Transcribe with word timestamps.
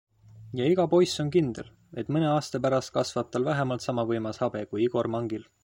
Ja 0.59 0.69
iga 0.75 0.85
poiss 0.93 1.11
on 1.23 1.29
kindel, 1.35 1.69
et 2.03 2.09
mõne 2.17 2.31
aasta 2.31 2.63
pärast 2.65 2.95
kasvab 2.97 3.31
tal 3.37 3.47
vähemalt 3.51 3.87
sama 3.89 4.09
võimas 4.13 4.45
habe 4.45 4.65
kui 4.73 4.87
Igor 4.89 5.15
Mangil. 5.19 5.49